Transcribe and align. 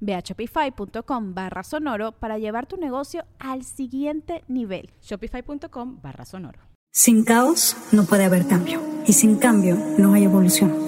Ve 0.00 0.14
a 0.14 0.20
shopify.com 0.20 1.34
barra 1.34 1.62
sonoro 1.62 2.12
para 2.12 2.38
llevar 2.38 2.66
tu 2.66 2.76
negocio 2.76 3.24
al 3.38 3.64
siguiente 3.64 4.44
nivel. 4.48 4.90
Shopify.com 5.02 6.00
barra 6.02 6.24
sonoro. 6.24 6.60
Sin 6.92 7.24
caos 7.24 7.76
no 7.92 8.04
puede 8.04 8.24
haber 8.24 8.46
cambio 8.46 8.80
y 9.06 9.12
sin 9.12 9.36
cambio 9.36 9.76
no 9.98 10.14
hay 10.14 10.24
evolución. 10.24 10.87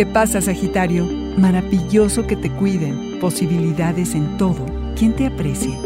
¿Qué 0.00 0.06
pasa, 0.06 0.40
Sagitario? 0.40 1.04
Maravilloso 1.36 2.26
que 2.26 2.34
te 2.34 2.50
cuiden. 2.50 3.18
Posibilidades 3.20 4.14
en 4.14 4.38
todo. 4.38 4.64
¿Quién 4.96 5.14
te 5.14 5.26
aprecie? 5.26 5.76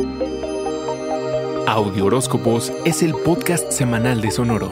Audio 1.67 2.05
Horóscopos 2.05 2.73
es 2.85 3.03
el 3.03 3.12
podcast 3.12 3.73
semanal 3.73 4.20
de 4.20 4.31
Sonoro. 4.31 4.70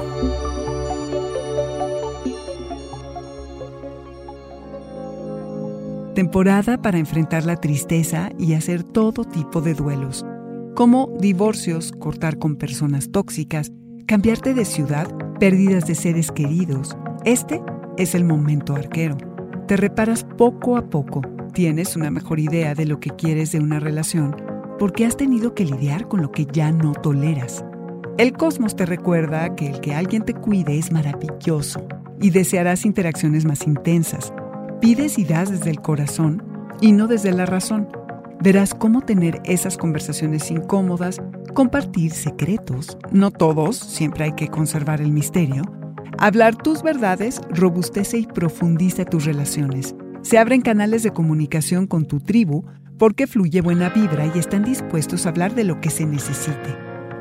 Temporada 6.14 6.80
para 6.80 6.98
enfrentar 6.98 7.44
la 7.44 7.56
tristeza 7.56 8.30
y 8.38 8.54
hacer 8.54 8.84
todo 8.84 9.24
tipo 9.24 9.60
de 9.60 9.74
duelos, 9.74 10.24
como 10.76 11.08
divorcios, 11.18 11.90
cortar 11.90 12.38
con 12.38 12.54
personas 12.54 13.10
tóxicas, 13.10 13.72
cambiarte 14.06 14.54
de 14.54 14.64
ciudad, 14.64 15.08
pérdidas 15.40 15.88
de 15.88 15.96
seres 15.96 16.30
queridos. 16.30 16.96
Este 17.24 17.60
es 17.98 18.14
el 18.14 18.24
momento 18.24 18.76
arquero. 18.76 19.31
Te 19.72 19.78
reparas 19.78 20.24
poco 20.36 20.76
a 20.76 20.90
poco, 20.90 21.22
tienes 21.54 21.96
una 21.96 22.10
mejor 22.10 22.38
idea 22.38 22.74
de 22.74 22.84
lo 22.84 23.00
que 23.00 23.08
quieres 23.08 23.52
de 23.52 23.58
una 23.58 23.80
relación, 23.80 24.36
porque 24.78 25.06
has 25.06 25.16
tenido 25.16 25.54
que 25.54 25.64
lidiar 25.64 26.08
con 26.08 26.20
lo 26.20 26.30
que 26.30 26.44
ya 26.44 26.70
no 26.70 26.92
toleras. 26.92 27.64
El 28.18 28.34
cosmos 28.34 28.76
te 28.76 28.84
recuerda 28.84 29.56
que 29.56 29.70
el 29.70 29.80
que 29.80 29.94
alguien 29.94 30.26
te 30.26 30.34
cuide 30.34 30.76
es 30.76 30.92
maravilloso 30.92 31.86
y 32.20 32.28
desearás 32.28 32.84
interacciones 32.84 33.46
más 33.46 33.66
intensas. 33.66 34.34
Pides 34.82 35.18
y 35.18 35.24
das 35.24 35.50
desde 35.50 35.70
el 35.70 35.80
corazón 35.80 36.42
y 36.82 36.92
no 36.92 37.08
desde 37.08 37.32
la 37.32 37.46
razón. 37.46 37.88
Verás 38.42 38.74
cómo 38.74 39.00
tener 39.00 39.40
esas 39.46 39.78
conversaciones 39.78 40.50
incómodas, 40.50 41.22
compartir 41.54 42.12
secretos, 42.12 42.98
no 43.10 43.30
todos, 43.30 43.78
siempre 43.78 44.24
hay 44.24 44.32
que 44.32 44.48
conservar 44.48 45.00
el 45.00 45.12
misterio, 45.12 45.62
Hablar 46.22 46.54
tus 46.54 46.84
verdades 46.84 47.40
robustece 47.50 48.16
y 48.16 48.26
profundiza 48.26 49.04
tus 49.04 49.24
relaciones. 49.24 49.96
Se 50.22 50.38
abren 50.38 50.60
canales 50.60 51.02
de 51.02 51.10
comunicación 51.10 51.88
con 51.88 52.06
tu 52.06 52.20
tribu 52.20 52.62
porque 52.96 53.26
fluye 53.26 53.60
buena 53.60 53.88
vibra 53.88 54.30
y 54.32 54.38
están 54.38 54.62
dispuestos 54.62 55.26
a 55.26 55.30
hablar 55.30 55.56
de 55.56 55.64
lo 55.64 55.80
que 55.80 55.90
se 55.90 56.06
necesite. 56.06 56.76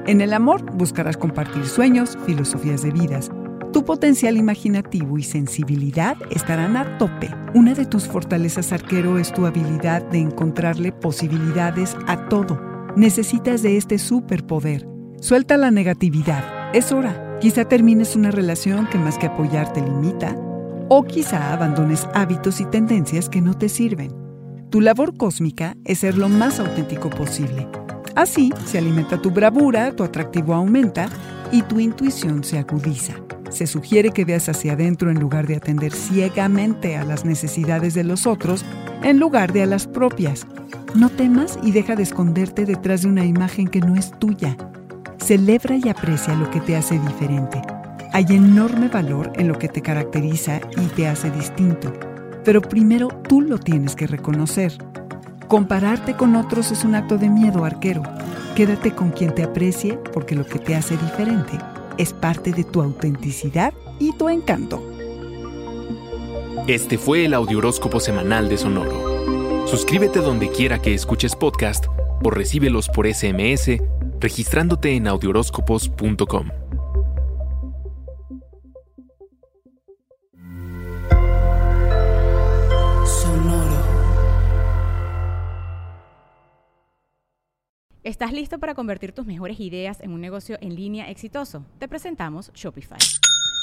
En 0.05 0.21
el 0.21 0.33
amor 0.33 0.77
buscarás 0.77 1.17
compartir 1.17 1.65
sueños, 1.65 2.15
filosofías 2.27 2.83
de 2.83 2.91
vidas. 2.91 3.31
Tu 3.73 3.83
potencial 3.83 4.37
imaginativo 4.37 5.17
y 5.17 5.23
sensibilidad 5.23 6.15
estarán 6.29 6.77
a 6.77 6.99
tope. 6.99 7.33
Una 7.55 7.73
de 7.73 7.87
tus 7.87 8.07
fortalezas 8.07 8.71
arquero 8.71 9.17
es 9.17 9.33
tu 9.33 9.47
habilidad 9.47 10.03
de 10.11 10.19
encontrarle 10.19 10.91
posibilidades 10.91 11.97
a 12.05 12.29
todo. 12.29 12.61
Necesitas 12.95 13.63
de 13.63 13.77
este 13.77 13.97
superpoder. 13.97 14.87
Suelta 15.21 15.57
la 15.57 15.71
negatividad. 15.71 16.43
Es 16.75 16.91
hora. 16.91 17.30
Quizá 17.41 17.65
termines 17.65 18.15
una 18.15 18.29
relación 18.29 18.87
que 18.87 18.99
más 18.99 19.17
que 19.17 19.25
apoyar 19.25 19.73
te 19.73 19.81
limita, 19.81 20.35
o 20.89 21.03
quizá 21.03 21.53
abandones 21.53 22.07
hábitos 22.13 22.61
y 22.61 22.65
tendencias 22.65 23.29
que 23.29 23.41
no 23.41 23.55
te 23.55 23.67
sirven. 23.67 24.13
Tu 24.69 24.79
labor 24.79 25.17
cósmica 25.17 25.75
es 25.83 25.99
ser 25.99 26.19
lo 26.19 26.29
más 26.29 26.59
auténtico 26.59 27.09
posible. 27.09 27.67
Así 28.15 28.53
se 28.65 28.77
alimenta 28.77 29.19
tu 29.19 29.31
bravura, 29.31 29.95
tu 29.95 30.03
atractivo 30.03 30.53
aumenta 30.53 31.09
y 31.51 31.63
tu 31.63 31.79
intuición 31.79 32.43
se 32.43 32.59
agudiza. 32.59 33.15
Se 33.49 33.65
sugiere 33.65 34.11
que 34.11 34.23
veas 34.23 34.47
hacia 34.47 34.73
adentro 34.73 35.09
en 35.09 35.19
lugar 35.19 35.47
de 35.47 35.55
atender 35.55 35.93
ciegamente 35.93 36.95
a 36.95 37.03
las 37.03 37.25
necesidades 37.25 37.95
de 37.95 38.03
los 38.03 38.27
otros, 38.27 38.63
en 39.01 39.19
lugar 39.19 39.51
de 39.51 39.63
a 39.63 39.65
las 39.65 39.87
propias. 39.87 40.45
No 40.93 41.09
temas 41.09 41.57
y 41.63 41.71
deja 41.71 41.95
de 41.95 42.03
esconderte 42.03 42.67
detrás 42.67 43.01
de 43.01 43.07
una 43.07 43.25
imagen 43.25 43.67
que 43.67 43.79
no 43.79 43.95
es 43.95 44.11
tuya. 44.19 44.55
Celebra 45.23 45.77
y 45.77 45.87
aprecia 45.87 46.33
lo 46.33 46.49
que 46.49 46.59
te 46.59 46.75
hace 46.75 46.97
diferente. 46.99 47.61
Hay 48.11 48.25
enorme 48.29 48.87
valor 48.87 49.31
en 49.35 49.47
lo 49.47 49.57
que 49.57 49.69
te 49.69 49.81
caracteriza 49.81 50.59
y 50.75 50.87
te 50.87 51.07
hace 51.07 51.29
distinto, 51.29 51.93
pero 52.43 52.59
primero 52.61 53.07
tú 53.29 53.39
lo 53.39 53.59
tienes 53.59 53.95
que 53.95 54.07
reconocer. 54.07 54.73
Compararte 55.47 56.15
con 56.15 56.35
otros 56.35 56.71
es 56.71 56.83
un 56.83 56.95
acto 56.95 57.17
de 57.17 57.29
miedo, 57.29 57.63
arquero. 57.63 58.01
Quédate 58.55 58.91
con 58.91 59.11
quien 59.11 59.33
te 59.35 59.43
aprecie 59.43 59.99
porque 60.11 60.35
lo 60.35 60.43
que 60.45 60.57
te 60.57 60.75
hace 60.75 60.97
diferente 60.97 61.53
es 61.97 62.13
parte 62.13 62.51
de 62.51 62.63
tu 62.63 62.81
autenticidad 62.81 63.73
y 63.99 64.13
tu 64.17 64.27
encanto. 64.27 64.83
Este 66.67 66.97
fue 66.97 67.25
el 67.25 67.35
Audioróscopo 67.35 67.99
Semanal 67.99 68.49
de 68.49 68.57
Sonoro. 68.57 69.67
Suscríbete 69.67 70.19
donde 70.19 70.49
quiera 70.49 70.79
que 70.79 70.95
escuches 70.95 71.35
podcast 71.35 71.85
o 72.23 72.31
recíbelos 72.31 72.89
por 72.89 73.07
SMS 73.07 73.79
registrándote 74.21 74.95
en 74.95 75.07
audioróscopos.com. 75.07 76.49
Sonoro. 83.05 83.81
¿Estás 88.03 88.31
listo 88.31 88.59
para 88.59 88.75
convertir 88.75 89.11
tus 89.11 89.25
mejores 89.25 89.59
ideas 89.59 89.99
en 90.01 90.11
un 90.11 90.21
negocio 90.21 90.57
en 90.61 90.75
línea 90.75 91.09
exitoso? 91.09 91.65
Te 91.79 91.87
presentamos 91.87 92.51
Shopify. 92.53 92.99